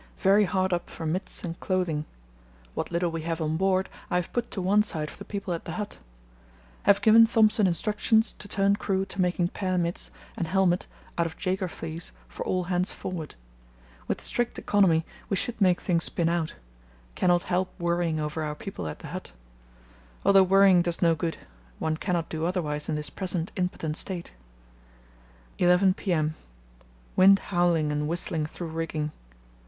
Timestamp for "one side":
4.59-5.11